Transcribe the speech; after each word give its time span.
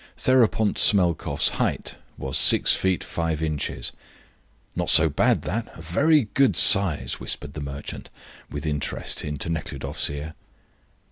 Theropont 0.17 0.79
Smelkoff's 0.79 1.49
height 1.59 1.95
was 2.17 2.35
six 2.35 2.73
feet 2.73 3.03
five 3.03 3.39
inches. 3.39 3.91
"Not 4.75 4.89
so 4.89 5.09
bad, 5.09 5.43
that. 5.43 5.71
A 5.77 5.81
very 5.83 6.27
good 6.33 6.55
size," 6.55 7.19
whispered 7.19 7.53
the 7.53 7.61
merchant, 7.61 8.09
with 8.49 8.65
interest, 8.65 9.23
into 9.23 9.47
Nekhludoff's 9.47 10.09
ear. 10.09 10.33